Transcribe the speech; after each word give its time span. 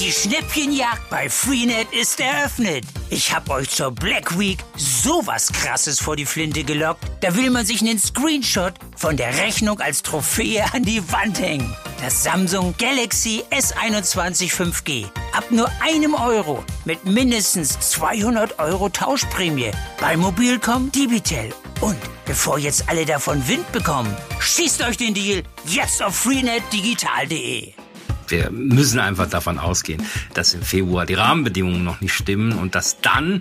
Die 0.00 0.12
Schnäppchenjagd 0.12 1.10
bei 1.10 1.28
Freenet 1.28 1.92
ist 1.92 2.20
eröffnet. 2.20 2.84
Ich 3.10 3.34
hab 3.34 3.50
euch 3.50 3.68
zur 3.68 3.90
Black 3.90 4.38
Week 4.38 4.58
sowas 4.76 5.50
krasses 5.52 5.98
vor 5.98 6.14
die 6.14 6.24
Flinte 6.24 6.62
gelockt. 6.62 7.02
Da 7.20 7.34
will 7.34 7.50
man 7.50 7.66
sich 7.66 7.80
einen 7.80 7.98
Screenshot 7.98 8.74
von 8.96 9.16
der 9.16 9.36
Rechnung 9.38 9.80
als 9.80 10.04
Trophäe 10.04 10.64
an 10.72 10.84
die 10.84 11.02
Wand 11.10 11.40
hängen. 11.40 11.74
Das 12.00 12.22
Samsung 12.22 12.76
Galaxy 12.78 13.42
S21 13.50 14.52
5G. 14.52 15.06
Ab 15.32 15.50
nur 15.50 15.68
einem 15.82 16.14
Euro 16.14 16.64
mit 16.84 17.04
mindestens 17.04 17.80
200 17.80 18.60
Euro 18.60 18.88
Tauschprämie 18.90 19.72
bei 20.00 20.16
Mobilcom 20.16 20.92
Digital. 20.92 21.48
Und 21.80 21.98
bevor 22.24 22.60
jetzt 22.60 22.88
alle 22.88 23.04
davon 23.04 23.48
Wind 23.48 23.70
bekommen, 23.72 24.16
schießt 24.38 24.80
euch 24.82 24.96
den 24.96 25.14
Deal 25.14 25.42
jetzt 25.64 26.00
auf 26.04 26.14
freenetdigital.de. 26.14 27.87
Wir 28.30 28.50
müssen 28.50 29.00
einfach 29.00 29.28
davon 29.28 29.58
ausgehen, 29.58 30.02
dass 30.34 30.54
im 30.54 30.62
Februar 30.62 31.06
die 31.06 31.14
Rahmenbedingungen 31.14 31.84
noch 31.84 32.00
nicht 32.00 32.12
stimmen 32.12 32.52
und 32.52 32.74
dass 32.74 33.00
dann 33.00 33.40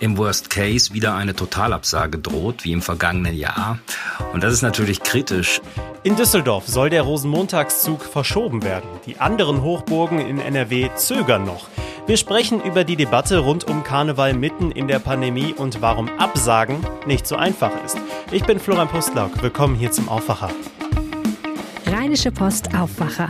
im 0.00 0.16
Worst 0.16 0.50
Case 0.50 0.92
wieder 0.92 1.14
eine 1.14 1.34
Totalabsage 1.34 2.18
droht, 2.18 2.64
wie 2.64 2.72
im 2.72 2.82
vergangenen 2.82 3.34
Jahr. 3.34 3.78
Und 4.32 4.42
das 4.42 4.52
ist 4.52 4.62
natürlich 4.62 5.02
kritisch. 5.02 5.60
In 6.02 6.16
Düsseldorf 6.16 6.66
soll 6.66 6.90
der 6.90 7.02
Rosenmontagszug 7.02 8.04
verschoben 8.04 8.62
werden. 8.62 8.88
Die 9.06 9.18
anderen 9.18 9.62
Hochburgen 9.62 10.20
in 10.20 10.38
NRW 10.38 10.90
zögern 10.96 11.44
noch. 11.44 11.68
Wir 12.06 12.16
sprechen 12.16 12.62
über 12.62 12.84
die 12.84 12.96
Debatte 12.96 13.38
rund 13.38 13.64
um 13.64 13.84
Karneval 13.84 14.32
mitten 14.32 14.70
in 14.70 14.88
der 14.88 14.98
Pandemie 14.98 15.52
und 15.52 15.82
warum 15.82 16.08
Absagen 16.18 16.78
nicht 17.06 17.26
so 17.26 17.36
einfach 17.36 17.72
ist. 17.84 17.98
Ich 18.30 18.44
bin 18.44 18.58
Florian 18.58 18.88
Pustlauk. 18.88 19.42
Willkommen 19.42 19.74
hier 19.74 19.92
zum 19.92 20.08
Aufwacher. 20.08 20.50
Rheinische 21.86 22.32
Post 22.32 22.74
Aufwacher. 22.74 23.28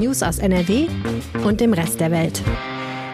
News 0.00 0.22
aus 0.22 0.38
NRW 0.38 0.86
und 1.44 1.60
dem 1.60 1.74
Rest 1.74 2.00
der 2.00 2.10
Welt. 2.10 2.42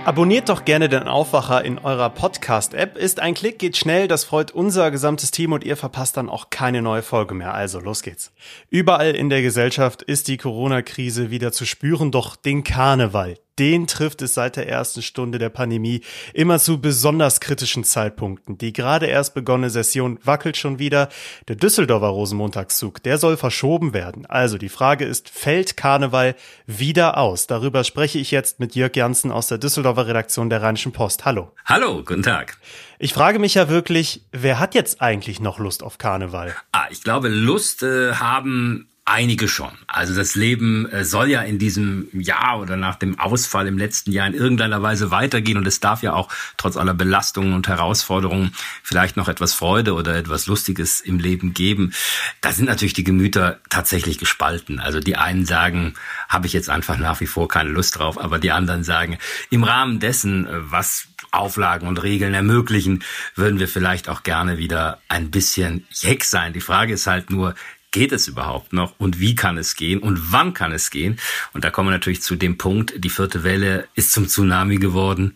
Abonniert 0.04 0.48
doch 0.48 0.64
gerne 0.64 0.88
den 0.88 1.08
Aufwacher 1.08 1.64
in 1.64 1.80
eurer 1.80 2.10
Podcast-App. 2.10 2.96
Ist 2.96 3.18
ein 3.18 3.34
Klick, 3.34 3.58
geht 3.58 3.76
schnell, 3.76 4.06
das 4.06 4.22
freut 4.22 4.52
unser 4.52 4.92
gesamtes 4.92 5.32
Team 5.32 5.50
und 5.50 5.64
ihr 5.64 5.76
verpasst 5.76 6.16
dann 6.16 6.28
auch 6.28 6.48
keine 6.48 6.82
neue 6.82 7.02
Folge 7.02 7.34
mehr. 7.34 7.54
Also, 7.54 7.80
los 7.80 8.02
geht's. 8.02 8.32
Überall 8.70 9.16
in 9.16 9.30
der 9.30 9.42
Gesellschaft 9.42 10.02
ist 10.02 10.28
die 10.28 10.36
Corona-Krise 10.36 11.32
wieder 11.32 11.50
zu 11.50 11.66
spüren, 11.66 12.12
doch 12.12 12.36
den 12.36 12.62
Karneval, 12.62 13.36
den 13.58 13.86
trifft 13.86 14.22
es 14.22 14.34
seit 14.34 14.56
der 14.56 14.68
ersten 14.68 15.02
Stunde 15.02 15.38
der 15.38 15.48
Pandemie 15.48 16.02
immer 16.34 16.58
zu 16.58 16.80
besonders 16.80 17.40
kritischen 17.40 17.84
Zeitpunkten. 17.84 18.58
Die 18.58 18.72
gerade 18.72 19.06
erst 19.06 19.34
begonnene 19.34 19.70
Session 19.70 20.18
wackelt 20.22 20.56
schon 20.56 20.78
wieder. 20.78 21.08
Der 21.48 21.56
Düsseldorfer 21.56 22.08
Rosenmontagszug, 22.08 23.02
der 23.02 23.18
soll 23.18 23.36
verschoben 23.36 23.94
werden. 23.94 24.26
Also 24.26 24.58
die 24.58 24.68
Frage 24.68 25.04
ist, 25.04 25.28
fällt 25.28 25.76
Karneval 25.76 26.34
wieder 26.66 27.16
aus? 27.16 27.46
Darüber 27.46 27.84
spreche 27.84 28.18
ich 28.18 28.30
jetzt 28.30 28.60
mit 28.60 28.74
Jörg 28.74 28.94
Janssen 28.94 29.30
aus 29.30 29.48
der 29.48 29.58
Düsseldorfer 29.58 30.06
Redaktion 30.06 30.50
der 30.50 30.62
Rheinischen 30.62 30.92
Post. 30.92 31.24
Hallo. 31.24 31.52
Hallo, 31.64 32.02
guten 32.04 32.22
Tag. 32.22 32.58
Ich 32.98 33.12
frage 33.12 33.38
mich 33.38 33.54
ja 33.54 33.68
wirklich, 33.68 34.24
wer 34.32 34.58
hat 34.58 34.74
jetzt 34.74 35.02
eigentlich 35.02 35.40
noch 35.40 35.58
Lust 35.58 35.82
auf 35.82 35.98
Karneval? 35.98 36.54
Ah, 36.72 36.86
ich 36.90 37.02
glaube, 37.02 37.28
Lust 37.28 37.82
äh, 37.82 38.14
haben 38.14 38.88
Einige 39.08 39.46
schon. 39.46 39.70
Also 39.86 40.16
das 40.16 40.34
Leben 40.34 40.90
äh, 40.90 41.04
soll 41.04 41.30
ja 41.30 41.40
in 41.42 41.60
diesem 41.60 42.08
Jahr 42.12 42.58
oder 42.58 42.76
nach 42.76 42.96
dem 42.96 43.20
Ausfall 43.20 43.68
im 43.68 43.78
letzten 43.78 44.10
Jahr 44.10 44.26
in 44.26 44.34
irgendeiner 44.34 44.82
Weise 44.82 45.12
weitergehen 45.12 45.56
und 45.56 45.66
es 45.68 45.78
darf 45.78 46.02
ja 46.02 46.12
auch 46.12 46.28
trotz 46.56 46.76
aller 46.76 46.92
Belastungen 46.92 47.54
und 47.54 47.68
Herausforderungen 47.68 48.50
vielleicht 48.82 49.16
noch 49.16 49.28
etwas 49.28 49.54
Freude 49.54 49.94
oder 49.94 50.16
etwas 50.16 50.48
Lustiges 50.48 51.00
im 51.00 51.20
Leben 51.20 51.54
geben. 51.54 51.94
Da 52.40 52.50
sind 52.50 52.64
natürlich 52.64 52.94
die 52.94 53.04
Gemüter 53.04 53.60
tatsächlich 53.70 54.18
gespalten. 54.18 54.80
Also 54.80 54.98
die 54.98 55.16
einen 55.16 55.46
sagen, 55.46 55.94
habe 56.28 56.48
ich 56.48 56.52
jetzt 56.52 56.68
einfach 56.68 56.98
nach 56.98 57.20
wie 57.20 57.26
vor 57.26 57.46
keine 57.46 57.70
Lust 57.70 57.96
drauf, 58.00 58.18
aber 58.18 58.40
die 58.40 58.50
anderen 58.50 58.82
sagen, 58.82 59.18
im 59.50 59.62
Rahmen 59.62 60.00
dessen, 60.00 60.48
äh, 60.48 60.50
was 60.72 61.06
Auflagen 61.30 61.86
und 61.86 62.02
Regeln 62.02 62.34
ermöglichen, 62.34 63.04
würden 63.36 63.60
wir 63.60 63.68
vielleicht 63.68 64.08
auch 64.08 64.24
gerne 64.24 64.58
wieder 64.58 65.00
ein 65.08 65.30
bisschen 65.30 65.86
jeck 65.92 66.24
sein. 66.24 66.52
Die 66.52 66.60
Frage 66.60 66.94
ist 66.94 67.06
halt 67.06 67.30
nur, 67.30 67.54
geht 67.90 68.12
es 68.12 68.28
überhaupt 68.28 68.72
noch 68.72 68.94
und 68.98 69.20
wie 69.20 69.34
kann 69.34 69.56
es 69.58 69.74
gehen 69.74 70.00
und 70.00 70.32
wann 70.32 70.54
kann 70.54 70.72
es 70.72 70.90
gehen? 70.90 71.18
Und 71.52 71.64
da 71.64 71.70
kommen 71.70 71.88
wir 71.88 71.92
natürlich 71.92 72.22
zu 72.22 72.36
dem 72.36 72.58
Punkt, 72.58 72.92
die 72.96 73.10
vierte 73.10 73.42
Welle 73.42 73.88
ist 73.94 74.12
zum 74.12 74.28
Tsunami 74.28 74.76
geworden. 74.76 75.34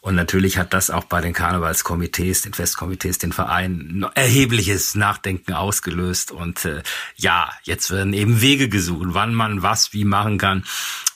Und 0.00 0.14
natürlich 0.14 0.58
hat 0.58 0.74
das 0.74 0.90
auch 0.90 1.04
bei 1.04 1.20
den 1.20 1.32
Karnevalskomitees, 1.32 2.42
den 2.42 2.54
Festkomitees, 2.54 3.18
den 3.18 3.32
Vereinen 3.32 4.04
erhebliches 4.14 4.94
Nachdenken 4.94 5.52
ausgelöst. 5.52 6.32
Und 6.32 6.64
äh, 6.64 6.82
ja, 7.16 7.50
jetzt 7.62 7.90
werden 7.90 8.12
eben 8.12 8.40
Wege 8.40 8.68
gesucht, 8.68 9.08
wann 9.10 9.34
man 9.34 9.62
was 9.62 9.92
wie 9.92 10.04
machen 10.04 10.38
kann. 10.38 10.64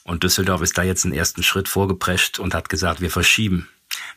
Und 0.03 0.23
Düsseldorf 0.23 0.61
ist 0.61 0.77
da 0.77 0.83
jetzt 0.83 1.05
einen 1.05 1.13
ersten 1.13 1.43
Schritt 1.43 1.67
vorgeprescht 1.67 2.39
und 2.39 2.53
hat 2.53 2.69
gesagt, 2.69 3.01
wir 3.01 3.11
verschieben 3.11 3.67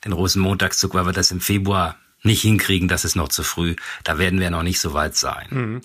den 0.04 0.12
Rosenmontagszug, 0.12 0.94
weil 0.94 1.06
wir 1.06 1.12
das 1.12 1.30
im 1.30 1.40
Februar 1.40 1.96
nicht 2.22 2.42
hinkriegen, 2.42 2.88
das 2.88 3.04
ist 3.04 3.16
noch 3.16 3.28
zu 3.28 3.42
früh. 3.42 3.76
Da 4.04 4.18
werden 4.18 4.40
wir 4.40 4.50
noch 4.50 4.62
nicht 4.62 4.80
so 4.80 4.92
weit 4.94 5.16
sein. 5.16 5.46
Mhm. 5.50 5.80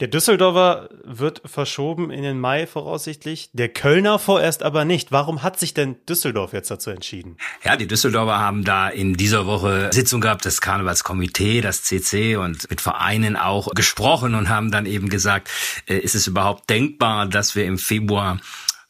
Der 0.00 0.06
Düsseldorfer 0.06 0.90
wird 1.02 1.42
verschoben 1.44 2.12
in 2.12 2.22
den 2.22 2.38
Mai 2.38 2.68
voraussichtlich, 2.68 3.50
der 3.52 3.68
Kölner 3.68 4.20
vorerst 4.20 4.62
aber 4.62 4.84
nicht. 4.84 5.10
Warum 5.10 5.42
hat 5.42 5.58
sich 5.58 5.74
denn 5.74 5.96
Düsseldorf 6.08 6.52
jetzt 6.52 6.70
dazu 6.70 6.90
entschieden? 6.90 7.36
Ja, 7.64 7.74
die 7.74 7.88
Düsseldorfer 7.88 8.38
haben 8.38 8.62
da 8.62 8.88
in 8.88 9.14
dieser 9.14 9.46
Woche 9.46 9.90
Sitzung 9.92 10.20
gehabt, 10.20 10.46
das 10.46 10.60
Karnevalskomitee, 10.60 11.62
das 11.62 11.82
CC 11.82 12.36
und 12.36 12.70
mit 12.70 12.80
Vereinen 12.80 13.34
auch 13.34 13.74
gesprochen 13.74 14.36
und 14.36 14.48
haben 14.48 14.70
dann 14.70 14.86
eben 14.86 15.08
gesagt, 15.08 15.50
äh, 15.86 15.98
ist 15.98 16.14
es 16.14 16.28
überhaupt 16.28 16.70
denkbar, 16.70 17.26
dass 17.26 17.56
wir 17.56 17.64
im 17.64 17.76
Februar 17.76 18.38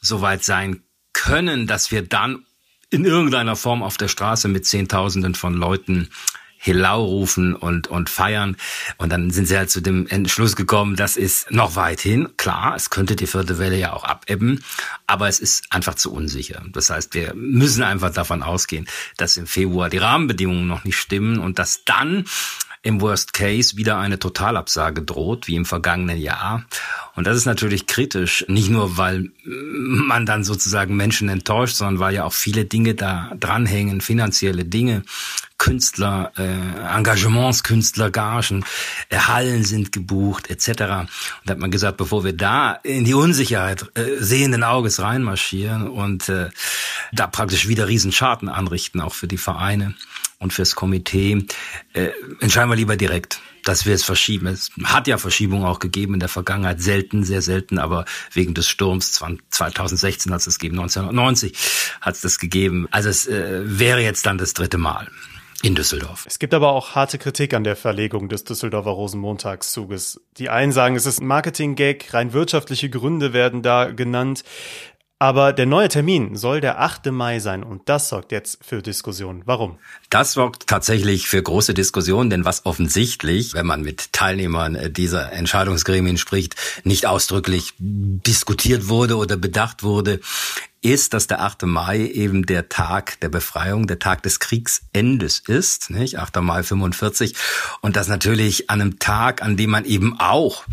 so 0.00 0.20
weit 0.20 0.44
sein 0.44 0.82
können, 1.15 1.66
dass 1.66 1.91
wir 1.91 2.03
dann 2.03 2.44
in 2.91 3.06
irgendeiner 3.06 3.56
Form 3.56 3.82
auf 3.82 3.97
der 3.97 4.09
Straße 4.09 4.48
mit 4.48 4.66
Zehntausenden 4.66 5.34
von 5.34 5.54
Leuten 5.54 6.10
Hillau 6.59 7.05
rufen 7.05 7.55
und, 7.55 7.87
und 7.87 8.11
feiern. 8.11 8.57
Und 8.97 9.11
dann 9.11 9.31
sind 9.31 9.47
sie 9.47 9.57
halt 9.57 9.71
zu 9.71 9.81
dem 9.81 10.07
Entschluss 10.09 10.57
gekommen, 10.57 10.97
das 10.97 11.17
ist 11.17 11.51
noch 11.51 11.77
weit 11.77 12.01
hin. 12.01 12.29
Klar, 12.37 12.75
es 12.75 12.91
könnte 12.91 13.17
die 13.17 13.27
vierte 13.27 13.59
Welle 13.59 13.79
ja 13.79 13.93
auch 13.93 14.05
abebben, 14.05 14.65
aber 15.07 15.29
es 15.29 15.39
ist 15.39 15.65
einfach 15.71 15.95
zu 15.95 16.13
unsicher. 16.13 16.63
Das 16.73 16.91
heißt, 16.91 17.15
wir 17.15 17.35
müssen 17.35 17.83
einfach 17.83 18.13
davon 18.13 18.43
ausgehen, 18.43 18.89
dass 19.17 19.37
im 19.37 19.47
Februar 19.47 19.89
die 19.89 19.99
Rahmenbedingungen 19.99 20.67
noch 20.67 20.85
nicht 20.85 20.99
stimmen 20.99 21.39
und 21.39 21.59
dass 21.59 21.85
dann 21.85 22.25
im 22.83 23.00
Worst 23.00 23.33
Case 23.33 23.77
wieder 23.77 23.99
eine 23.99 24.19
Totalabsage 24.19 25.03
droht, 25.03 25.49
wie 25.49 25.56
im 25.56 25.65
vergangenen 25.65 26.19
Jahr. 26.19 26.65
Und 27.15 27.27
das 27.27 27.37
ist 27.37 27.47
natürlich 27.47 27.87
kritisch, 27.87 28.44
nicht 28.49 28.71
nur, 28.71 28.97
weil 28.97 29.31
man 29.44 30.27
dann 30.27 30.44
sozusagen 30.44 30.97
Menschen 30.97 31.28
enttäuscht, 31.28 31.77
sondern 31.77 31.99
weil 31.99 32.15
ja 32.15 32.25
auch 32.25 32.33
viele 32.33 32.65
Dinge 32.65 32.94
da 32.94 33.33
dranhängen, 33.39 34.00
finanzielle 34.00 34.65
Dinge, 34.65 35.03
Künstler, 35.59 36.33
äh, 36.37 36.97
Engagements, 36.97 37.65
Künstler, 37.65 38.12
Gagen, 38.12 38.65
äh, 39.09 39.19
Hallen 39.19 39.65
sind 39.65 39.91
gebucht, 39.91 40.49
etc. 40.49 40.69
Und 40.69 40.78
da 41.45 41.50
hat 41.50 41.59
man 41.59 41.72
gesagt, 41.72 41.97
bevor 41.97 42.22
wir 42.22 42.33
da 42.33 42.75
in 42.84 43.05
die 43.05 43.15
Unsicherheit 43.15 43.84
äh, 43.95 44.22
sehenden 44.22 44.62
Auges 44.62 45.00
reinmarschieren 45.00 45.89
und 45.89 46.28
äh, 46.28 46.50
da 47.12 47.27
praktisch 47.27 47.66
wieder 47.66 47.89
Riesenschaden 47.89 48.49
anrichten, 48.49 49.00
auch 49.00 49.15
für 49.15 49.27
die 49.27 49.37
Vereine, 49.37 49.95
und 50.38 50.53
fürs 50.53 50.75
Komitee, 50.75 51.44
äh, 51.94 52.10
entscheiden 52.41 52.71
wir 52.71 52.76
lieber 52.76 52.97
direkt, 52.97 53.41
dass 53.65 53.87
wir 53.87 53.94
es 53.94 54.04
verschieben. 54.04 54.47
Es 54.47 54.71
hat 54.84 55.06
ja 55.06 55.19
Verschiebungen 55.19 55.65
auch 55.65 55.78
gegeben 55.78 56.15
in 56.15 56.21
der 56.21 56.28
Vergangenheit, 56.28 56.81
selten, 56.81 57.25
sehr 57.25 57.43
selten, 57.43 57.78
aber 57.78 58.04
wegen 58.32 58.54
des 58.54 58.66
Sturms 58.66 59.12
2016 59.50 60.32
hat 60.32 60.38
es 60.41 60.44
das 60.47 60.59
gegeben, 60.59 60.78
1990 60.78 61.54
hat 62.00 62.15
es 62.15 62.21
das 62.21 62.38
gegeben. 62.38 62.88
Also 62.91 63.09
es 63.09 63.27
äh, 63.27 63.62
wäre 63.65 64.00
jetzt 64.00 64.27
dann 64.27 64.38
das 64.38 64.54
dritte 64.54 64.78
Mal. 64.78 65.09
In 65.60 65.75
Düsseldorf. 65.75 66.25
Es 66.28 66.38
gibt 66.38 66.54
aber 66.54 66.71
auch 66.71 66.94
harte 66.94 67.19
Kritik 67.19 67.53
an 67.53 67.65
der 67.65 67.75
Verlegung 67.75 68.28
des 68.28 68.44
Düsseldorfer 68.44 68.91
Rosenmontagszuges. 68.91 70.21
Die 70.37 70.50
einen 70.50 70.71
sagen, 70.71 70.94
es 70.94 71.04
ist 71.04 71.21
ein 71.21 71.27
Marketing-Gag, 71.27 72.15
rein 72.15 72.32
wirtschaftliche 72.32 72.88
Gründe 72.88 73.32
werden 73.32 73.62
da 73.62 73.87
genannt. 73.91 74.44
Aber 75.21 75.53
der 75.53 75.67
neue 75.67 75.89
Termin 75.89 76.37
soll 76.37 76.60
der 76.60 76.81
8. 76.81 77.07
Mai 77.07 77.41
sein 77.41 77.65
und 77.65 77.89
das 77.89 78.09
sorgt 78.09 78.31
jetzt 78.31 78.65
für 78.65 78.83
Diskussionen. 78.83 79.42
Warum? 79.47 79.78
Das 80.10 80.33
sorgt 80.33 80.69
tatsächlich 80.69 81.27
für 81.27 81.42
große 81.42 81.75
Diskussionen, 81.75 82.31
denn 82.31 82.45
was 82.45 82.66
offensichtlich, 82.66 83.53
wenn 83.53 83.66
man 83.66 83.83
mit 83.83 84.13
Teilnehmern 84.13 84.92
dieser 84.92 85.33
Entscheidungsgremien 85.33 86.19
spricht, 86.19 86.54
nicht 86.84 87.07
ausdrücklich 87.07 87.75
diskutiert 87.78 88.89
wurde 88.89 89.16
oder 89.16 89.37
bedacht 89.37 89.83
wurde, 89.83 90.21
ist, 90.80 91.15
dass 91.15 91.27
der 91.27 91.42
8. 91.42 91.65
Mai 91.65 92.01
eben 92.01 92.47
der 92.47 92.69
Tag 92.69 93.21
der 93.21 93.28
Befreiung, 93.28 93.86
der 93.86 93.98
Tag 93.98 94.22
des 94.22 94.39
Kriegsendes 94.39 95.42
ist, 95.47 95.91
nicht? 95.91 96.19
8. 96.19 96.36
Mai 96.36 96.63
45. 96.63 97.34
Und 97.80 97.97
das 97.97 98.09
natürlich 98.09 98.71
an 98.71 98.80
einem 98.80 98.98
Tag, 98.98 99.42
an 99.42 99.57
dem 99.57 99.71
man 99.71 99.84
eben 99.84 100.19
auch 100.21 100.65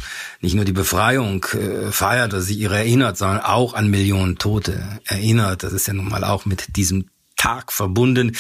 nicht 0.42 0.56
nur 0.56 0.66
die 0.66 0.72
Befreiung 0.72 1.44
äh, 1.54 1.92
feiert 1.92 2.34
oder 2.34 2.42
sich 2.42 2.58
ihre 2.58 2.78
erinnert, 2.78 3.18
sondern 3.18 3.42
auch 3.42 3.74
an 3.74 3.90
Millionen 3.90 4.38
Tote 4.38 5.00
erinnert. 5.06 5.64
Das 5.64 5.74
ist 5.74 5.88
ja 5.88 5.94
nun 5.94 6.10
mal 6.10 6.24
auch 6.24 6.46
mit 6.46 6.76
diesem 6.76 7.10
Tag 7.46 7.72
verbunden. 7.72 8.36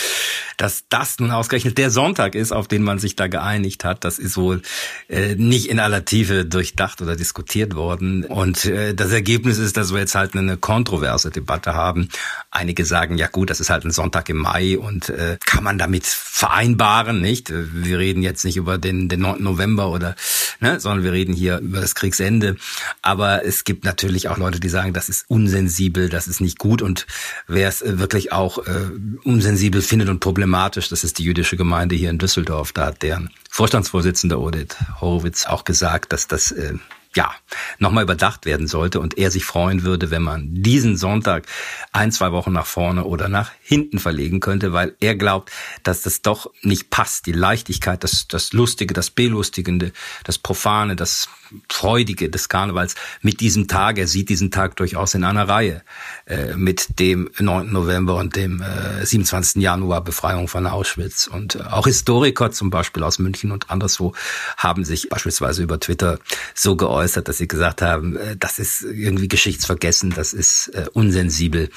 Dass 0.58 0.86
das 0.90 1.20
nun 1.20 1.32
ausgerechnet 1.32 1.78
der 1.78 1.92
Sonntag 1.92 2.34
ist, 2.34 2.52
auf 2.52 2.68
den 2.68 2.82
man 2.82 2.98
sich 2.98 3.16
da 3.16 3.28
geeinigt 3.28 3.84
hat, 3.84 4.04
das 4.04 4.18
ist 4.18 4.38
wohl 4.38 4.62
äh, 5.10 5.36
nicht 5.36 5.68
in 5.68 5.80
aller 5.80 6.06
Tiefe 6.06 6.46
durchdacht 6.46 7.02
oder 7.02 7.16
diskutiert 7.16 7.76
worden. 7.76 8.24
Und 8.24 8.66
äh, 8.66 8.96
das 8.96 9.12
Ergebnis 9.12 9.60
ist, 9.60 9.78
dass 9.78 9.92
wir 9.92 10.00
jetzt 10.00 10.16
halt 10.16 10.36
eine 10.36 10.58
kontroverse 10.58 11.30
Debatte 11.30 11.76
haben. 11.76 12.10
Einige 12.52 12.86
sagen, 12.86 13.18
ja 13.18 13.28
gut, 13.28 13.50
das 13.50 13.60
ist 13.60 13.70
halt 13.70 13.86
ein 13.86 13.92
Sonntag 13.92 14.30
im 14.30 14.38
Mai 14.38 14.78
und 14.78 15.10
äh, 15.10 15.38
kann 15.46 15.64
man 15.64 15.78
damit 15.78 16.06
vereinbaren, 16.06 17.22
nicht? 17.22 17.52
Wir 17.54 18.00
reden 18.00 18.24
jetzt 18.24 18.46
nicht 18.46 18.58
über 18.58 18.78
den, 18.78 19.08
den 19.10 19.20
9. 19.20 19.44
November 19.44 19.90
oder, 19.90 20.16
ne, 20.62 20.80
sondern 20.80 21.04
wir 21.04 21.12
reden 21.12 21.34
hier 21.34 21.60
über 21.60 21.82
das 21.82 21.96
Kriegsende. 21.96 22.56
Aber 23.02 23.46
es 23.46 23.66
gibt 23.66 23.84
natürlich 23.84 24.30
auch 24.30 24.38
Leute, 24.38 24.60
die 24.60 24.70
sagen, 24.70 24.94
das 24.94 25.10
ist 25.10 25.26
unsensibel, 25.28 26.10
das 26.10 26.28
ist 26.28 26.42
nicht 26.42 26.58
gut 26.58 26.82
und 26.82 27.06
wer 27.48 27.68
es 27.68 27.84
wirklich 27.86 28.32
auch 28.32 28.66
äh, 28.66 28.95
unsensibel 29.24 29.82
findet 29.82 30.10
und 30.10 30.20
problematisch, 30.20 30.90
das 30.90 31.04
ist 31.04 31.20
die 31.20 31.24
jüdische 31.24 31.58
Gemeinde 31.58 31.96
hier 31.96 32.10
in 32.10 32.18
Düsseldorf. 32.18 32.72
Da 32.74 32.88
hat 32.88 33.02
deren 33.02 33.30
Vorstandsvorsitzender 33.50 34.40
Odit 34.40 34.76
Horowitz 35.02 35.46
auch 35.46 35.64
gesagt, 35.64 36.14
dass 36.14 36.28
das 36.28 36.52
äh, 36.52 36.74
ja, 37.16 37.34
nochmal 37.80 38.04
überdacht 38.04 38.46
werden 38.46 38.68
sollte 38.68 39.00
und 39.00 39.18
er 39.18 39.32
sich 39.32 39.46
freuen 39.46 39.84
würde, 39.84 40.12
wenn 40.12 40.22
man 40.22 40.50
diesen 40.54 40.98
Sonntag 40.98 41.46
ein, 41.92 42.12
zwei 42.12 42.32
Wochen 42.32 42.52
nach 42.52 42.66
vorne 42.66 43.06
oder 43.06 43.30
nach 43.30 43.52
hinten 43.62 44.00
verlegen 44.00 44.42
könnte, 44.42 44.74
weil 44.74 44.96
er 45.00 45.16
glaubt, 45.16 45.52
dass 45.84 46.02
das 46.02 46.22
doch 46.22 46.52
nicht 46.62 46.90
passt. 46.90 47.26
Die 47.26 47.32
Leichtigkeit, 47.32 48.04
das, 48.04 48.28
das 48.28 48.54
Lustige, 48.54 48.94
das 48.94 49.10
Belustigende, 49.10 49.94
das 50.24 50.38
Profane, 50.38 50.96
das 50.96 51.30
Freudige 51.70 52.30
des 52.30 52.50
Karnevals 52.50 52.96
mit 53.22 53.40
diesem 53.40 53.68
Tag. 53.68 53.98
Er 53.98 54.08
sieht 54.08 54.30
diesen 54.30 54.52
Tag 54.52 54.76
durchaus 54.76 55.14
in 55.14 55.24
einer 55.24 55.48
Reihe 55.48 55.84
äh, 56.26 56.56
mit 56.56 57.00
dem 57.00 57.30
9. 57.38 57.72
November 57.72 58.16
und 58.16 58.36
dem 58.36 58.62
äh, 58.62 59.06
27. 59.06 59.62
Januar 59.62 60.04
Befreiung 60.04 60.48
von 60.48 60.66
Auschwitz. 60.68 61.28
Und 61.28 61.56
äh, 61.56 61.60
auch 61.60 61.86
Historiker 61.86 62.52
zum 62.52 62.70
Beispiel 62.70 63.04
aus 63.04 63.20
München 63.20 63.52
und 63.52 63.70
anderswo 63.70 64.14
haben 64.58 64.84
sich 64.86 65.10
beispielsweise 65.10 65.64
über 65.64 65.80
Twitter 65.80 66.20
so 66.54 66.76
geäußert, 66.76 67.05
dass 67.14 67.38
sie 67.38 67.48
gesagt 67.48 67.82
haben, 67.82 68.18
äh, 68.18 68.36
das 68.38 68.60
ist 68.60 68.82
irgendwie 68.82 69.28
geschichtsvergessen, 69.28 70.12
das 70.12 70.34
ist 70.34 70.70
äh, 70.70 70.86
unsensibel 70.94 71.70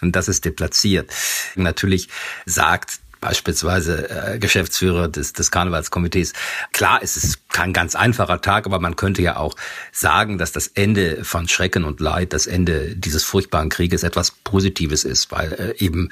und 0.00 0.16
das 0.16 0.28
ist 0.28 0.44
deplatziert. 0.44 1.10
Natürlich 1.56 2.08
sagt 2.46 3.00
beispielsweise 3.20 4.10
äh, 4.10 4.38
Geschäftsführer 4.38 5.08
des, 5.08 5.32
des 5.32 5.50
Karnevalskomitees. 5.50 6.34
Klar, 6.72 7.00
es 7.02 7.16
ist 7.16 7.48
kein 7.48 7.72
ganz 7.72 7.94
einfacher 7.94 8.42
Tag, 8.42 8.66
aber 8.66 8.80
man 8.80 8.96
könnte 8.96 9.22
ja 9.22 9.38
auch 9.38 9.54
sagen, 9.92 10.36
dass 10.36 10.52
das 10.52 10.66
Ende 10.66 11.24
von 11.24 11.48
Schrecken 11.48 11.84
und 11.84 12.00
Leid, 12.00 12.34
das 12.34 12.46
Ende 12.46 12.94
dieses 12.94 13.24
furchtbaren 13.24 13.70
Krieges 13.70 14.02
etwas 14.02 14.30
Positives 14.30 15.04
ist, 15.04 15.32
weil 15.32 15.74
eben 15.78 16.10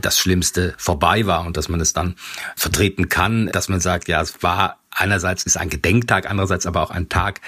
das 0.00 0.16
Schlimmste 0.20 0.74
vorbei 0.78 1.26
war 1.26 1.44
und 1.44 1.56
dass 1.56 1.68
man 1.68 1.80
es 1.80 1.92
dann 1.92 2.14
vertreten 2.54 3.08
kann, 3.08 3.48
dass 3.48 3.68
man 3.68 3.80
sagt, 3.80 4.06
ja, 4.06 4.22
es 4.22 4.40
war 4.44 4.78
Einerseits 4.94 5.44
ist 5.44 5.56
ein 5.56 5.70
Gedenktag, 5.70 6.30
andererseits 6.30 6.66
aber 6.66 6.82
auch 6.82 6.90
ein 6.90 7.08
Tag 7.08 7.40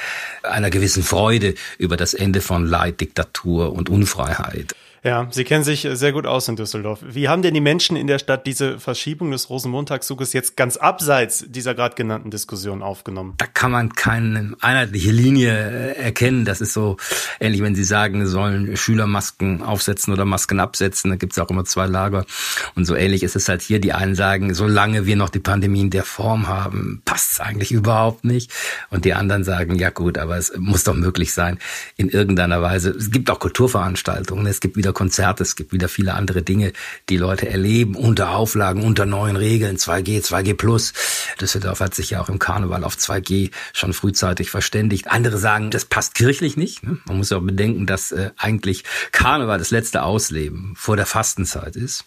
einer 0.43 0.70
gewissen 0.70 1.02
Freude 1.02 1.54
über 1.78 1.96
das 1.96 2.12
Ende 2.12 2.40
von 2.40 2.66
Leid, 2.66 3.00
Diktatur 3.00 3.72
und 3.72 3.88
Unfreiheit. 3.88 4.75
Ja, 5.06 5.29
Sie 5.31 5.44
kennen 5.44 5.62
sich 5.62 5.87
sehr 5.88 6.11
gut 6.11 6.26
aus 6.26 6.49
in 6.49 6.56
Düsseldorf. 6.56 6.99
Wie 7.06 7.29
haben 7.29 7.41
denn 7.41 7.55
die 7.55 7.61
Menschen 7.61 7.94
in 7.94 8.08
der 8.08 8.19
Stadt 8.19 8.44
diese 8.44 8.81
Verschiebung 8.81 9.31
des 9.31 9.49
Rosenmontagszuges 9.49 10.32
jetzt 10.32 10.56
ganz 10.56 10.76
abseits 10.76 11.44
dieser 11.47 11.76
gerade 11.76 11.94
genannten 11.94 12.32
Diskussion 12.32 12.82
aufgenommen? 12.82 13.35
Da 13.38 13.47
kann 13.47 13.70
man 13.70 13.93
keine 13.93 14.56
einheitliche 14.61 15.12
Linie 15.12 15.53
äh, 15.53 16.03
erkennen. 16.03 16.44
Das 16.44 16.61
ist 16.61 16.73
so 16.73 16.97
ähnlich, 17.38 17.62
wenn 17.62 17.76
Sie 17.76 17.85
sagen, 17.85 18.26
sollen 18.26 18.76
Schüler 18.76 19.06
Masken 19.06 19.62
aufsetzen 19.62 20.12
oder 20.12 20.25
Masken 20.25 20.58
absetzen. 20.58 21.12
Da 21.12 21.17
gibt 21.17 21.35
es 21.35 21.38
auch 21.38 21.50
immer 21.50 21.64
zwei 21.64 21.87
Lager. 21.87 22.26
Und 22.75 22.85
so 22.85 22.97
ähnlich 22.97 23.23
ist 23.23 23.37
es 23.37 23.49
halt 23.49 23.62
hier. 23.62 23.79
Die 23.79 23.93
einen 23.93 24.17
sagen, 24.17 24.55
solange 24.55 25.06
wir 25.06 25.14
noch 25.14 25.31
die 25.31 25.38
Pandemie 25.38 25.82
in 25.82 25.91
der 25.91 26.02
Form 26.02 26.49
haben, 26.49 27.02
passt 27.05 27.31
es 27.31 27.38
eigentlich 27.38 27.70
überhaupt 27.70 28.25
nicht. 28.25 28.50
Und 28.91 29.05
die 29.05 29.14
anderen 29.14 29.44
sagen, 29.44 29.79
ja 29.79 29.91
gut, 29.91 30.19
aber 30.19 30.37
es 30.37 30.52
muss 30.59 30.82
doch 30.82 30.94
möglich 30.94 31.32
sein 31.32 31.61
in 31.97 32.09
irgendeiner 32.09 32.61
Weise. 32.61 32.91
Es 32.91 33.12
gibt 33.12 33.31
auch 33.31 33.38
Kulturveranstaltungen. 33.38 34.49
Es 34.49 34.59
gibt 34.59 34.76
wieder 34.76 34.95
Konzerte, 34.96 35.43
es 35.43 35.56
gibt 35.56 35.72
wieder 35.72 35.88
viele 35.88 36.14
andere 36.14 36.43
Dinge, 36.43 36.72
die 37.10 37.19
Leute 37.19 37.48
erleben, 37.48 37.94
unter 37.94 38.31
Auflagen, 38.31 38.82
unter 38.82 39.04
neuen 39.04 39.37
Regeln, 39.37 39.76
2G, 39.76 40.25
2G 40.25 40.54
plus. 40.54 40.94
Düsseldorf 41.38 41.81
hat 41.81 41.94
sich 41.94 42.10
ja 42.10 42.22
auch 42.22 42.31
im 42.31 42.38
Karneval 42.38 42.82
auf 42.82 42.96
2G 42.96 43.50
schon 43.75 43.93
frühzeitig 43.93 44.50
verständigt. 44.50 45.08
Andere 45.08 45.37
sagen, 45.37 45.70
das 45.70 45.84
passt 45.84 46.14
kirchlich 46.14 46.56
nicht. 46.56 46.82
Ne? 46.82 46.96
Man 47.06 47.19
muss 47.19 47.28
ja 47.28 47.37
auch 47.37 47.43
bedenken, 47.43 47.84
dass 47.84 48.10
äh, 48.10 48.31
eigentlich 48.38 48.84
Karneval 49.12 49.58
das 49.58 49.70
letzte 49.70 50.02
Ausleben 50.02 50.72
vor 50.76 50.96
der 50.96 51.06
Fastenzeit 51.06 51.76
ist. 51.76 52.06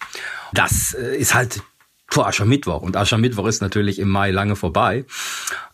Das 0.51 0.95
äh, 0.95 1.15
ist 1.15 1.35
halt 1.35 1.61
vor 2.09 2.27
Aschermittwoch. 2.27 2.81
Und 2.81 2.97
Aschermittwoch 2.97 3.47
ist 3.47 3.61
natürlich 3.61 3.99
im 3.99 4.09
Mai 4.09 4.31
lange 4.31 4.55
vorbei. 4.55 5.05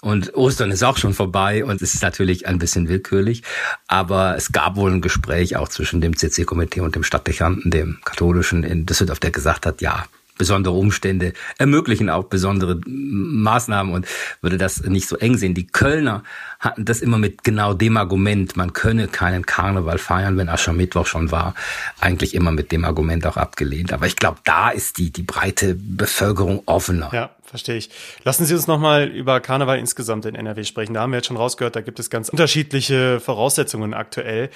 Und 0.01 0.35
Ostern 0.35 0.71
ist 0.71 0.83
auch 0.83 0.97
schon 0.97 1.13
vorbei 1.13 1.63
und 1.63 1.81
es 1.81 1.93
ist 1.93 2.03
natürlich 2.03 2.47
ein 2.47 2.59
bisschen 2.59 2.87
willkürlich. 2.89 3.43
Aber 3.87 4.35
es 4.35 4.51
gab 4.51 4.75
wohl 4.75 4.91
ein 4.91 5.01
Gespräch 5.01 5.55
auch 5.55 5.69
zwischen 5.69 6.01
dem 6.01 6.15
CC-Komitee 6.15 6.81
und 6.81 6.95
dem 6.95 7.03
Stadtdechanten, 7.03 7.71
dem 7.71 7.99
katholischen 8.03 8.63
in 8.63 8.85
Düsseldorf, 8.85 9.19
der 9.19 9.31
gesagt 9.31 9.65
hat, 9.65 9.81
ja, 9.81 10.05
besondere 10.37 10.73
Umstände 10.75 11.33
ermöglichen 11.57 12.09
auch 12.09 12.25
besondere 12.25 12.79
Maßnahmen 12.85 13.93
und 13.93 14.07
würde 14.41 14.57
das 14.57 14.83
nicht 14.83 15.07
so 15.07 15.17
eng 15.17 15.37
sehen. 15.37 15.53
Die 15.53 15.67
Kölner 15.67 16.23
hatten 16.59 16.85
das 16.85 17.01
immer 17.01 17.17
mit 17.17 17.43
genau 17.43 17.73
dem 17.73 17.97
Argument, 17.97 18.55
man 18.55 18.73
könne 18.73 19.07
keinen 19.07 19.45
Karneval 19.45 19.97
feiern, 19.97 20.37
wenn 20.37 20.49
Aschermittwoch 20.49 21.07
schon 21.07 21.31
war, 21.31 21.55
eigentlich 21.99 22.33
immer 22.33 22.51
mit 22.51 22.71
dem 22.71 22.85
Argument 22.85 23.25
auch 23.27 23.37
abgelehnt. 23.37 23.93
Aber 23.93 24.07
ich 24.07 24.15
glaube, 24.15 24.39
da 24.43 24.69
ist 24.69 24.97
die, 24.97 25.11
die 25.11 25.23
breite 25.23 25.75
Bevölkerung 25.75 26.63
offener. 26.65 27.09
Ja, 27.13 27.34
verstehe 27.45 27.77
ich. 27.77 27.89
Lassen 28.23 28.45
Sie 28.45 28.53
uns 28.53 28.67
nochmal 28.67 29.07
über 29.07 29.39
Karneval 29.39 29.79
insgesamt 29.79 30.25
in 30.25 30.35
NRW 30.35 30.63
sprechen. 30.63 30.93
Da 30.93 31.01
haben 31.01 31.11
wir 31.11 31.17
jetzt 31.17 31.27
schon 31.27 31.37
rausgehört, 31.37 31.75
da 31.75 31.81
gibt 31.81 31.99
es 31.99 32.09
ganz 32.09 32.29
unterschiedliche 32.29 33.19
Voraussetzungen 33.19 33.93
aktuell. 33.93 34.49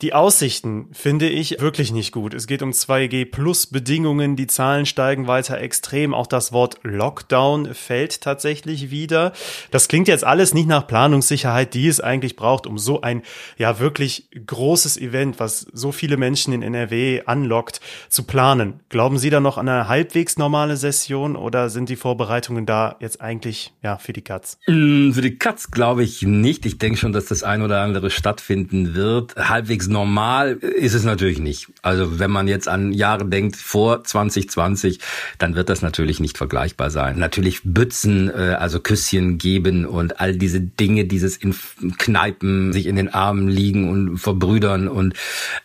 Die 0.00 0.14
Aussichten 0.14 0.88
finde 0.92 1.28
ich 1.28 1.60
wirklich 1.60 1.92
nicht 1.92 2.12
gut. 2.12 2.34
Es 2.34 2.46
geht 2.46 2.62
um 2.62 2.70
2G 2.70 3.30
plus 3.30 3.66
Bedingungen, 3.66 4.36
die 4.36 4.48
Zahlen 4.48 4.84
steigen 4.84 5.26
weiter 5.26 5.58
extrem. 5.58 6.12
Auch 6.12 6.26
das 6.26 6.52
Wort 6.52 6.78
Lockdown 6.82 7.74
fällt 7.74 8.20
tatsächlich 8.20 8.90
wieder. 8.90 9.32
Das 9.70 9.86
klingt 9.86 10.08
jetzt 10.08 10.24
alles 10.24 10.54
nicht 10.54 10.66
nach 10.66 10.86
Planungssicherheit 10.86 11.52
Sicherheit, 11.52 11.74
die 11.74 11.88
es 11.88 12.00
eigentlich 12.00 12.36
braucht, 12.36 12.66
um 12.66 12.78
so 12.78 13.00
ein 13.00 13.22
ja 13.58 13.78
wirklich 13.78 14.28
großes 14.46 14.96
Event, 14.96 15.40
was 15.40 15.66
so 15.72 15.92
viele 15.92 16.16
Menschen 16.16 16.52
in 16.52 16.62
NRW 16.62 17.22
anlockt, 17.26 17.80
zu 18.08 18.24
planen. 18.24 18.80
Glauben 18.88 19.18
Sie 19.18 19.30
da 19.30 19.40
noch 19.40 19.58
an 19.58 19.68
eine 19.68 19.88
halbwegs 19.88 20.36
normale 20.38 20.76
Session 20.76 21.36
oder 21.36 21.70
sind 21.70 21.88
die 21.88 21.96
Vorbereitungen 21.96 22.31
da 22.66 22.96
jetzt 23.00 23.20
eigentlich 23.20 23.72
ja 23.82 23.98
für 23.98 24.12
die 24.12 24.22
Katz? 24.22 24.58
Mm, 24.66 25.12
für 25.12 25.20
die 25.20 25.36
Katz 25.38 25.70
glaube 25.70 26.02
ich 26.02 26.22
nicht. 26.22 26.66
Ich 26.66 26.78
denke 26.78 26.98
schon, 26.98 27.12
dass 27.12 27.26
das 27.26 27.42
ein 27.42 27.62
oder 27.62 27.80
andere 27.80 28.10
stattfinden 28.10 28.94
wird. 28.94 29.36
Halbwegs 29.36 29.88
normal 29.88 30.52
ist 30.52 30.94
es 30.94 31.04
natürlich 31.04 31.38
nicht. 31.38 31.68
Also 31.82 32.18
wenn 32.18 32.30
man 32.30 32.48
jetzt 32.48 32.68
an 32.68 32.92
Jahre 32.92 33.26
denkt 33.26 33.56
vor 33.56 34.04
2020, 34.04 35.00
dann 35.38 35.54
wird 35.54 35.68
das 35.68 35.82
natürlich 35.82 36.20
nicht 36.20 36.38
vergleichbar 36.38 36.90
sein. 36.90 37.18
Natürlich 37.18 37.60
Bützen, 37.64 38.30
äh, 38.30 38.56
also 38.58 38.80
Küsschen 38.80 39.38
geben 39.38 39.86
und 39.86 40.20
all 40.20 40.36
diese 40.36 40.60
Dinge, 40.60 41.04
dieses 41.04 41.36
in 41.36 41.54
Kneipen 41.98 42.72
sich 42.72 42.86
in 42.86 42.96
den 42.96 43.12
Armen 43.12 43.48
liegen 43.48 43.88
und 43.88 44.18
verbrüdern 44.18 44.88
und 44.88 45.14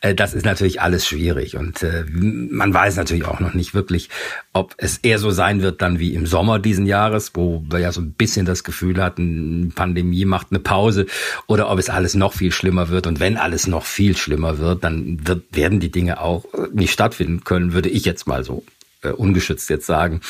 äh, 0.01 0.13
das 0.13 0.33
ist 0.33 0.45
natürlich 0.45 0.81
alles 0.81 1.07
schwierig 1.07 1.55
und 1.55 1.83
äh, 1.83 2.05
man 2.11 2.73
weiß 2.73 2.95
natürlich 2.97 3.25
auch 3.25 3.39
noch 3.39 3.53
nicht 3.53 3.73
wirklich, 3.73 4.09
ob 4.53 4.75
es 4.77 4.97
eher 4.97 5.19
so 5.19 5.31
sein 5.31 5.61
wird 5.61 5.81
dann 5.81 5.99
wie 5.99 6.13
im 6.13 6.25
Sommer 6.25 6.56
diesen 6.59 6.85
Jahres, 6.85 7.31
wo 7.33 7.63
wir 7.69 7.79
ja 7.79 7.91
so 7.91 8.01
ein 8.01 8.11
bisschen 8.11 8.45
das 8.45 8.63
Gefühl 8.63 9.01
hatten, 9.01 9.71
Pandemie 9.75 10.25
macht 10.25 10.47
eine 10.51 10.59
Pause 10.59 11.05
oder 11.47 11.69
ob 11.69 11.79
es 11.79 11.89
alles 11.89 12.15
noch 12.15 12.33
viel 12.33 12.51
schlimmer 12.51 12.89
wird. 12.89 13.07
Und 13.07 13.19
wenn 13.19 13.37
alles 13.37 13.67
noch 13.67 13.85
viel 13.85 14.15
schlimmer 14.17 14.57
wird, 14.57 14.83
dann 14.83 15.27
wird, 15.27 15.43
werden 15.51 15.79
die 15.79 15.91
Dinge 15.91 16.21
auch 16.21 16.45
nicht 16.73 16.91
stattfinden 16.91 17.43
können, 17.43 17.73
würde 17.73 17.89
ich 17.89 18.05
jetzt 18.05 18.27
mal 18.27 18.43
so 18.43 18.63
äh, 19.03 19.09
ungeschützt 19.09 19.69
jetzt 19.69 19.85
sagen. 19.85 20.21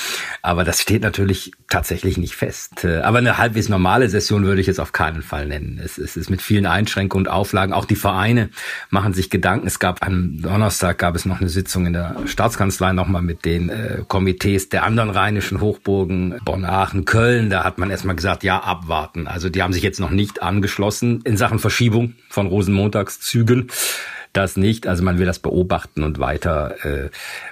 Aber 0.42 0.64
das 0.64 0.82
steht 0.82 1.02
natürlich 1.02 1.52
tatsächlich 1.70 2.18
nicht 2.18 2.36
fest. 2.36 2.84
Äh, 2.84 3.00
aber 3.00 3.20
eine 3.20 3.38
halbwegs 3.38 3.70
normale 3.70 4.10
Session 4.10 4.46
würde 4.46 4.62
ich 4.62 4.68
jetzt 4.68 4.80
auf 4.80 4.92
keinen 4.92 5.22
Fall 5.22 5.48
nennen. 5.48 5.80
Es, 5.84 5.98
es 5.98 6.18
ist 6.18 6.30
mit 6.30 6.42
vielen 6.42 6.66
Einschränkungen 6.66 7.28
und 7.28 7.32
Auflagen. 7.32 7.74
Auch 7.74 7.86
die 7.86 7.96
Vereine 7.96 8.50
machen 8.90 9.14
sich 9.14 9.30
Gedanken. 9.30 9.68
Es 9.68 9.80
gab 9.80 10.06
am 10.06 10.42
Donnerstag 10.42 10.98
gab 10.98 11.16
es 11.16 11.26
noch 11.26 11.40
eine 11.40 11.50
Sitzung 11.50 11.86
in 11.86 11.94
der 11.94 12.16
Staatskanzlei 12.26 12.94
nochmal 12.94 13.22
mit 13.22 13.46
den 13.46 13.70
äh, 13.70 14.04
Komitees 14.08 14.70
der 14.70 14.84
anderen 14.84 15.10
rheinischen 15.10 15.62
Hochburgen, 15.62 16.40
Bonn, 16.44 16.66
Aachen, 16.66 17.06
Köln. 17.06 17.50
Da 17.50 17.64
hat 17.64 17.78
man 17.78 17.90
erstmal 17.90 18.16
gesagt, 18.16 18.44
ja, 18.44 18.60
abwarten. 18.60 19.28
Also 19.28 19.50
die 19.50 19.64
haben 19.64 19.74
sich 19.74 19.84
jetzt 19.84 20.00
noch 20.00 20.12
nicht 20.12 20.42
angeschlossen 20.42 21.22
in 21.24 21.38
Sachen 21.38 21.60
Verschiebung 21.60 22.16
von 22.30 22.48
Rosenmontagszügen 22.48 23.70
das 24.38 24.58
nicht. 24.58 24.88
Also 24.88 25.03
man 25.03 25.20
will 25.20 25.25
das 25.25 25.39
beobachten 25.39 26.03
und 26.03 26.20
weiter 26.20 26.86
äh, 26.86 27.10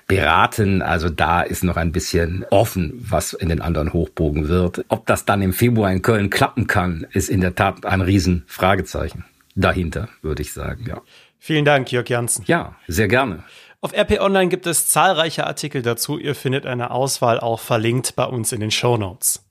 beraten. 0.08 0.82
Also 0.82 1.10
da 1.10 1.42
ist 1.42 1.64
noch 1.64 1.78
ein 1.78 1.92
bisschen 1.92 2.46
offen, 2.50 2.94
was 3.10 3.34
in 3.34 3.50
den 3.50 3.62
anderen 3.62 3.94
Hochbogen 3.94 4.48
wird. 4.48 4.86
Ob 4.88 5.06
das 5.06 5.26
dann 5.26 5.42
im 5.42 5.54
Februar 5.54 5.92
in 5.92 6.02
Köln 6.02 6.30
klappen 6.30 6.68
kann, 6.68 7.08
ist 7.12 7.30
in 7.30 7.42
der 7.42 7.56
Tat 7.56 7.86
ein 7.86 8.02
Riesenfragezeichen 8.02 9.26
dahinter, 9.56 10.10
würde 10.22 10.42
ich 10.42 10.54
sagen, 10.54 10.86
ja. 10.88 11.02
Vielen 11.40 11.66
Dank, 11.66 11.92
Jörg 11.92 12.10
Janssen. 12.10 12.44
Ja, 12.48 12.76
sehr 12.88 13.08
gerne. 13.08 13.44
Auf 13.82 13.94
RP 13.94 14.20
Online 14.20 14.50
gibt 14.50 14.66
es 14.66 14.88
zahlreiche 14.88 15.46
Artikel 15.46 15.84
dazu. 15.84 16.18
Ihr 16.18 16.34
findet 16.34 16.66
eine 16.66 16.90
Auswahl 16.90 17.40
auch 17.40 17.60
verlinkt 17.60 18.16
bei 18.16 18.26
uns 18.26 18.52
in 18.52 18.60
den 18.60 18.72
Show 18.72 18.98
Notes. 18.98 19.44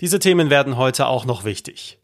Diese 0.00 0.18
Themen 0.18 0.50
werden 0.50 0.76
heute 0.76 1.06
auch 1.06 1.24
noch 1.24 1.44
wichtig. 1.44 1.98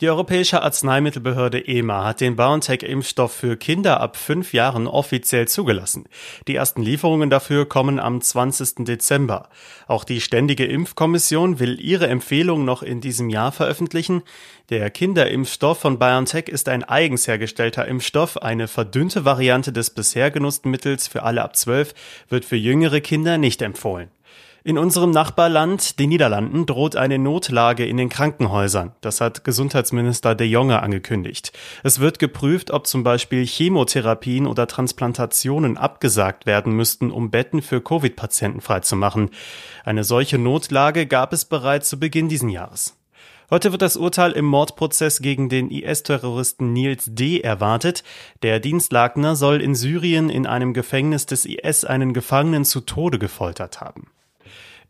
Die 0.00 0.08
Europäische 0.08 0.62
Arzneimittelbehörde 0.62 1.66
EMA 1.66 2.04
hat 2.04 2.20
den 2.20 2.36
BioNTech-Impfstoff 2.36 3.32
für 3.32 3.56
Kinder 3.56 4.00
ab 4.00 4.16
fünf 4.16 4.52
Jahren 4.52 4.86
offiziell 4.86 5.48
zugelassen. 5.48 6.04
Die 6.48 6.54
ersten 6.54 6.82
Lieferungen 6.82 7.30
dafür 7.30 7.68
kommen 7.68 7.98
am 7.98 8.20
20. 8.20 8.84
Dezember. 8.84 9.48
Auch 9.86 10.04
die 10.04 10.20
Ständige 10.20 10.64
Impfkommission 10.64 11.58
will 11.58 11.80
ihre 11.80 12.08
Empfehlung 12.08 12.64
noch 12.64 12.82
in 12.82 13.00
diesem 13.00 13.30
Jahr 13.30 13.52
veröffentlichen. 13.52 14.22
Der 14.70 14.90
Kinderimpfstoff 14.90 15.78
von 15.78 15.98
BioNTech 15.98 16.48
ist 16.48 16.68
ein 16.68 16.84
eigens 16.84 17.28
hergestellter 17.28 17.86
Impfstoff. 17.86 18.38
Eine 18.38 18.68
verdünnte 18.68 19.24
Variante 19.24 19.72
des 19.72 19.90
bisher 19.90 20.30
genutzten 20.30 20.70
Mittels 20.70 21.06
für 21.06 21.22
alle 21.22 21.42
ab 21.42 21.56
zwölf 21.56 21.94
wird 22.28 22.44
für 22.44 22.56
jüngere 22.56 23.00
Kinder 23.00 23.38
nicht 23.38 23.60
empfohlen. 23.62 24.10
In 24.66 24.78
unserem 24.78 25.10
Nachbarland, 25.10 25.98
den 25.98 26.08
Niederlanden, 26.08 26.64
droht 26.64 26.96
eine 26.96 27.18
Notlage 27.18 27.84
in 27.84 27.98
den 27.98 28.08
Krankenhäusern. 28.08 28.92
Das 29.02 29.20
hat 29.20 29.44
Gesundheitsminister 29.44 30.34
De 30.34 30.46
Jonge 30.46 30.80
angekündigt. 30.80 31.52
Es 31.82 32.00
wird 32.00 32.18
geprüft, 32.18 32.70
ob 32.70 32.86
zum 32.86 33.04
Beispiel 33.04 33.44
Chemotherapien 33.44 34.46
oder 34.46 34.66
Transplantationen 34.66 35.76
abgesagt 35.76 36.46
werden 36.46 36.72
müssten, 36.72 37.10
um 37.10 37.30
Betten 37.30 37.60
für 37.60 37.82
Covid-Patienten 37.82 38.62
freizumachen. 38.62 39.28
Eine 39.84 40.02
solche 40.02 40.38
Notlage 40.38 41.04
gab 41.04 41.34
es 41.34 41.44
bereits 41.44 41.90
zu 41.90 42.00
Beginn 42.00 42.30
diesen 42.30 42.48
Jahres. 42.48 42.96
Heute 43.50 43.70
wird 43.70 43.82
das 43.82 43.98
Urteil 43.98 44.32
im 44.32 44.46
Mordprozess 44.46 45.20
gegen 45.20 45.50
den 45.50 45.70
IS-Terroristen 45.70 46.72
Nils 46.72 47.04
D. 47.10 47.42
erwartet. 47.42 48.02
Der 48.42 48.60
Dienstlagner 48.60 49.36
soll 49.36 49.60
in 49.60 49.74
Syrien 49.74 50.30
in 50.30 50.46
einem 50.46 50.72
Gefängnis 50.72 51.26
des 51.26 51.44
IS 51.44 51.84
einen 51.84 52.14
Gefangenen 52.14 52.64
zu 52.64 52.80
Tode 52.80 53.18
gefoltert 53.18 53.82
haben. 53.82 54.06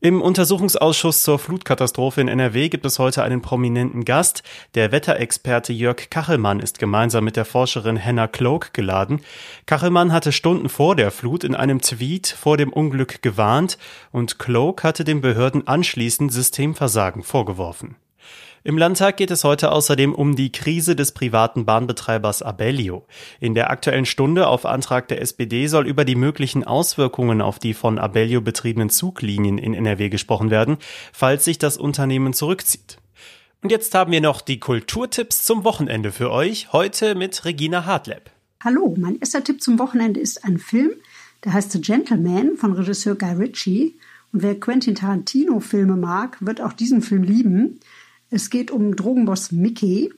Im 0.04 0.20
Untersuchungsausschuss 0.20 1.23
zur 1.23 1.38
Flutkatastrophe 1.38 2.20
in 2.20 2.28
NRW 2.28 2.68
gibt 2.68 2.84
es 2.84 2.99
heute 2.99 3.23
einen 3.23 3.40
prominenten 3.40 4.04
Gast. 4.04 4.42
Der 4.75 4.92
Wetterexperte 4.92 5.73
Jörg 5.73 6.11
Kachelmann 6.11 6.61
ist 6.61 6.78
gemeinsam 6.78 7.25
mit 7.25 7.37
der 7.37 7.46
Forscherin 7.46 7.99
Hannah 7.99 8.28
Cloak 8.28 8.75
geladen. 8.75 9.23
Kachelmann 9.64 10.12
hatte 10.12 10.30
Stunden 10.30 10.68
vor 10.68 10.94
der 10.94 11.11
Flut 11.11 11.42
in 11.42 11.54
einem 11.54 11.80
Tweet 11.80 12.26
vor 12.26 12.58
dem 12.58 12.70
Unglück 12.70 13.23
gewarnt 13.23 13.78
und 14.12 14.38
Cloak 14.38 14.84
hatte 14.84 15.04
den 15.04 15.23
Behörden 15.23 15.66
anschließend 15.66 16.30
Systemversagen 16.30 17.23
vorgeworfen. 17.23 17.96
Im 18.66 18.78
Landtag 18.78 19.18
geht 19.18 19.30
es 19.30 19.44
heute 19.44 19.73
außerdem 19.73 20.14
um 20.14 20.37
die 20.37 20.50
Krise 20.50 20.97
des 20.97 21.12
privaten 21.12 21.66
Bahnbetreibers 21.66 22.40
Abellio. 22.40 23.06
In 23.38 23.52
der 23.52 23.68
aktuellen 23.68 24.06
Stunde 24.06 24.47
auf 24.47 24.64
Antrag 24.64 25.06
der 25.09 25.21
SPD 25.21 25.66
soll 25.66 25.87
über 25.87 26.06
die 26.06 26.14
möglichen 26.14 26.64
Auswirkungen 26.64 27.42
auf 27.42 27.59
die 27.59 27.75
von 27.75 27.99
Abellio 27.99 28.40
betriebenen 28.40 28.88
Zuglinien 28.88 29.59
in 29.59 29.75
NRW 29.75 30.09
gesprochen 30.09 30.50
werden, 30.50 30.78
falls 31.12 31.44
sich 31.44 31.59
das 31.59 31.76
Unternehmen 31.76 32.33
zurückzieht. 32.33 32.97
Und 33.61 33.68
jetzt 33.68 33.94
haben 33.94 34.12
wir 34.12 34.23
noch 34.23 34.40
die 34.40 34.61
Kulturtipps 34.61 35.44
zum 35.44 35.64
Wochenende 35.64 36.11
für 36.11 36.30
euch, 36.30 36.73
heute 36.73 37.14
mit 37.14 37.44
Regina 37.44 37.85
Hartleb. 37.85 38.30
Hallo, 38.62 38.94
mein 38.99 39.21
erster 39.21 39.44
Tipp 39.44 39.62
zum 39.62 39.78
Wochenende 39.78 40.21
ist 40.21 40.42
ein 40.42 40.56
Film, 40.56 40.92
der 41.44 41.52
heißt 41.52 41.71
The 41.71 41.83
Gentleman 41.83 42.56
von 42.56 42.73
Regisseur 42.73 43.14
Guy 43.14 43.35
Ritchie. 43.35 43.99
Und 44.33 44.42
wer 44.42 44.59
Quentin 44.59 44.94
Tarantino 44.94 45.61
Filme 45.61 45.97
mag, 45.97 46.38
wird 46.40 46.62
auch 46.62 46.73
diesen 46.73 47.02
Film 47.02 47.25
lieben. 47.25 47.78
Es 48.31 48.50
geht 48.50 48.71
um 48.71 48.97
Drogenboss 48.97 49.52
Mickey, 49.52 50.12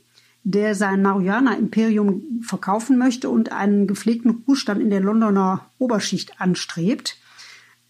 der 0.44 0.75
sein 0.75 1.02
Marihuana-Imperium 1.02 2.40
verkaufen 2.42 2.98
möchte 2.98 3.28
und 3.28 3.50
einen 3.50 3.86
gepflegten 3.86 4.44
Ruhestand 4.46 4.80
in 4.80 4.90
der 4.90 5.00
Londoner 5.00 5.70
Oberschicht 5.78 6.40
anstrebt. 6.40 7.18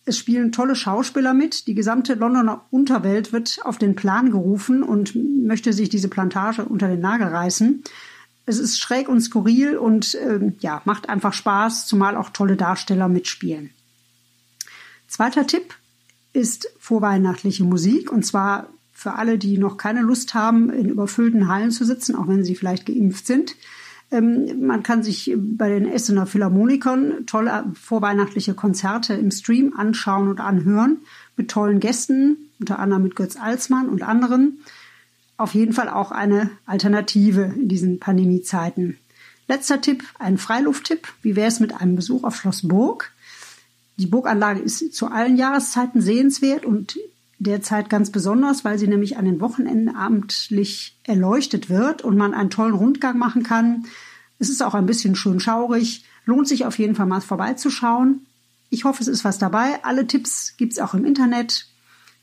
Es 0.06 0.16
spielen 0.16 0.52
tolle 0.52 0.74
Schauspieler 0.74 1.34
mit. 1.34 1.66
Die 1.66 1.74
gesamte 1.74 2.14
Londoner 2.14 2.64
Unterwelt 2.70 3.32
wird 3.32 3.58
auf 3.64 3.76
den 3.76 3.94
Plan 3.94 4.30
gerufen 4.30 4.82
und 4.82 5.14
möchte 5.14 5.72
sich 5.72 5.88
diese 5.88 6.08
Plantage 6.08 6.64
unter 6.64 6.88
den 6.88 7.00
Nagel 7.00 7.26
reißen. 7.26 7.82
Es 8.46 8.58
ist 8.58 8.78
schräg 8.78 9.08
und 9.08 9.20
skurril 9.20 9.76
und 9.76 10.14
äh, 10.14 10.52
ja, 10.60 10.80
macht 10.84 11.08
einfach 11.08 11.32
Spaß, 11.32 11.86
zumal 11.86 12.16
auch 12.16 12.30
tolle 12.30 12.56
Darsteller 12.56 13.08
mitspielen. 13.08 13.70
Zweiter 15.08 15.46
Tipp 15.46 15.74
ist 16.32 16.68
vorweihnachtliche 16.78 17.64
Musik 17.64 18.12
und 18.12 18.24
zwar 18.24 18.68
für 19.06 19.14
alle, 19.14 19.38
die 19.38 19.56
noch 19.56 19.76
keine 19.76 20.00
Lust 20.00 20.34
haben, 20.34 20.68
in 20.68 20.88
überfüllten 20.88 21.46
Hallen 21.46 21.70
zu 21.70 21.84
sitzen, 21.84 22.16
auch 22.16 22.26
wenn 22.26 22.42
sie 22.42 22.56
vielleicht 22.56 22.86
geimpft 22.86 23.24
sind. 23.24 23.54
Ähm, 24.10 24.66
man 24.66 24.82
kann 24.82 25.04
sich 25.04 25.32
bei 25.38 25.68
den 25.68 25.86
Essener 25.86 26.26
Philharmonikern 26.26 27.24
tolle 27.24 27.66
vorweihnachtliche 27.80 28.54
Konzerte 28.54 29.14
im 29.14 29.30
Stream 29.30 29.74
anschauen 29.76 30.26
und 30.26 30.40
anhören 30.40 30.96
mit 31.36 31.52
tollen 31.52 31.78
Gästen, 31.78 32.50
unter 32.58 32.80
anderem 32.80 33.04
mit 33.04 33.14
Götz 33.14 33.36
Alsmann 33.36 33.88
und 33.88 34.02
anderen. 34.02 34.58
Auf 35.36 35.54
jeden 35.54 35.72
Fall 35.72 35.88
auch 35.88 36.10
eine 36.10 36.50
Alternative 36.66 37.54
in 37.54 37.68
diesen 37.68 38.00
Pandemiezeiten. 38.00 38.98
Letzter 39.46 39.80
Tipp, 39.80 40.02
ein 40.18 40.36
Freilufttipp. 40.36 41.06
Wie 41.22 41.36
wäre 41.36 41.46
es 41.46 41.60
mit 41.60 41.80
einem 41.80 41.94
Besuch 41.94 42.24
auf 42.24 42.34
Schloss 42.34 42.66
Burg? 42.66 43.12
Die 43.98 44.06
Burganlage 44.06 44.58
ist 44.58 44.92
zu 44.94 45.06
allen 45.06 45.36
Jahreszeiten 45.36 46.00
sehenswert 46.00 46.64
und 46.64 46.98
derzeit 47.38 47.90
ganz 47.90 48.10
besonders, 48.10 48.64
weil 48.64 48.78
sie 48.78 48.88
nämlich 48.88 49.16
an 49.16 49.24
den 49.24 49.40
Wochenenden 49.40 49.94
abendlich 49.94 50.98
erleuchtet 51.04 51.68
wird 51.68 52.02
und 52.02 52.16
man 52.16 52.34
einen 52.34 52.50
tollen 52.50 52.74
Rundgang 52.74 53.18
machen 53.18 53.42
kann. 53.42 53.86
Es 54.38 54.48
ist 54.48 54.62
auch 54.62 54.74
ein 54.74 54.86
bisschen 54.86 55.16
schön 55.16 55.40
schaurig. 55.40 56.04
Lohnt 56.24 56.48
sich 56.48 56.64
auf 56.64 56.78
jeden 56.78 56.94
Fall 56.94 57.06
mal 57.06 57.20
vorbeizuschauen. 57.20 58.26
Ich 58.70 58.84
hoffe, 58.84 59.02
es 59.02 59.08
ist 59.08 59.24
was 59.24 59.38
dabei. 59.38 59.78
Alle 59.84 60.06
Tipps 60.06 60.56
gibt's 60.56 60.78
auch 60.78 60.94
im 60.94 61.04
Internet. 61.04 61.66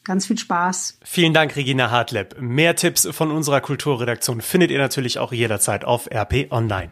Ganz 0.04 0.26
viel 0.26 0.38
Spaß. 0.38 0.98
Vielen 1.04 1.34
Dank, 1.34 1.56
Regina 1.56 1.90
Hartleb. 1.90 2.36
Mehr 2.42 2.76
Tipps 2.76 3.08
von 3.12 3.32
unserer 3.32 3.62
Kulturredaktion 3.62 4.42
findet 4.42 4.70
ihr 4.70 4.80
natürlich 4.80 5.18
auch 5.18 5.32
jederzeit 5.32 5.86
auf 5.86 6.10
RP 6.12 6.52
Online. 6.52 6.92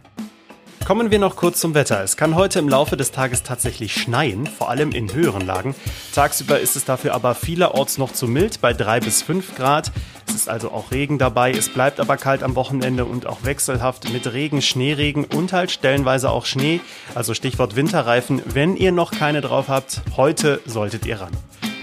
Kommen 0.86 1.12
wir 1.12 1.20
noch 1.20 1.36
kurz 1.36 1.60
zum 1.60 1.74
Wetter. 1.74 2.04
Es 2.04 2.18
kann 2.18 2.36
heute 2.36 2.60
im 2.60 2.68
Laufe 2.68 2.98
des 2.98 3.12
Tages 3.12 3.44
tatsächlich 3.44 3.94
schneien, 3.94 4.48
vor 4.48 4.70
allem 4.70 4.92
in 4.92 5.14
höheren 5.14 5.46
Lagen. 5.46 5.76
Tagsüber 6.14 6.60
ist 6.60 6.76
es 6.76 6.86
dafür 6.86 7.14
aber 7.14 7.36
vielerorts 7.36 7.98
noch 7.98 8.12
zu 8.12 8.28
mild, 8.28 8.60
bei 8.62 8.74
3 8.74 9.00
bis 9.00 9.22
5 9.22 9.56
Grad. 9.56 9.92
Es 10.28 10.34
ist 10.34 10.50
also 10.50 10.72
auch 10.72 10.92
Regen 10.92 11.18
dabei. 11.18 11.52
Es 11.52 11.70
bleibt 11.70 12.00
aber 12.00 12.18
kalt 12.18 12.42
am 12.42 12.56
Wochenende 12.56 13.06
und 13.06 13.28
auch 13.28 13.44
wechselhaft 13.44 14.12
mit 14.12 14.34
Regen, 14.34 14.62
Schneeregen 14.62 15.26
und 15.26 15.54
halt 15.54 15.72
stellenweise 15.72 16.30
auch 16.30 16.46
Schnee. 16.46 16.82
Also 17.16 17.36
Stichwort 17.36 17.76
Winterreifen. 17.76 18.42
Wenn 18.46 18.76
ihr 18.76 18.92
noch 18.92 19.12
keine 19.12 19.42
drauf 19.42 19.70
habt, 19.70 20.02
heute 20.18 20.62
solltet 20.66 21.06
ihr 21.06 21.22
ran. 21.22 21.32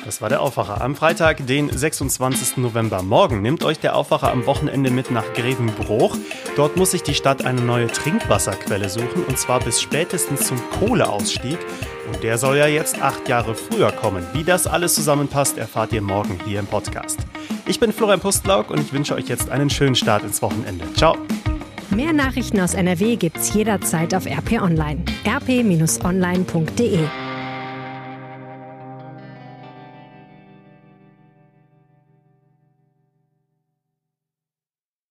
Das 0.09 0.23
war 0.23 0.31
der 0.31 0.41
Aufwacher 0.41 0.81
am 0.81 0.97
Freitag, 0.97 1.47
den 1.47 1.69
26. 1.69 2.57
November. 2.57 3.03
Morgen 3.03 3.43
nimmt 3.43 3.63
euch 3.63 3.79
der 3.79 3.95
Aufwacher 3.95 4.33
am 4.33 4.47
Wochenende 4.47 4.91
mit 4.91 5.11
nach 5.11 5.35
Grevenbruch. 5.35 6.17
Dort 6.57 6.79
muss 6.79 6.93
sich 6.93 7.03
die 7.03 7.13
Stadt 7.13 7.45
eine 7.45 7.61
neue 7.61 7.89
Trinkwasserquelle 7.89 8.89
suchen 8.89 9.23
und 9.29 9.39
zwar 9.39 9.61
bis 9.61 9.83
spätestens 9.83 10.47
zum 10.47 10.59
Kohleausstieg. 10.79 11.59
Und 12.11 12.23
der 12.23 12.39
soll 12.39 12.57
ja 12.57 12.67
jetzt 12.67 13.03
acht 13.03 13.29
Jahre 13.29 13.55
früher 13.55 13.93
kommen. 13.93 14.27
Wie 14.33 14.45
das 14.45 14.67
alles 14.67 14.95
zusammenpasst, 14.95 15.59
erfahrt 15.59 15.93
ihr 15.93 16.01
morgen 16.01 16.41
hier 16.47 16.61
im 16.61 16.67
Podcast. 16.67 17.19
Ich 17.67 17.79
bin 17.79 17.93
Florian 17.93 18.21
Pustlauk 18.21 18.71
und 18.71 18.81
ich 18.81 18.95
wünsche 18.95 19.15
euch 19.15 19.29
jetzt 19.29 19.51
einen 19.51 19.69
schönen 19.69 19.95
Start 19.95 20.23
ins 20.23 20.41
Wochenende. 20.41 20.87
Ciao. 20.95 21.19
Mehr 21.91 22.15
Nachrichten 22.15 22.59
aus 22.61 22.73
NRW 22.73 23.17
gibt's 23.17 23.53
jederzeit 23.53 24.15
auf 24.15 24.25
RP 24.25 24.53
Online. 24.53 25.05
rp-online.de 25.27 27.01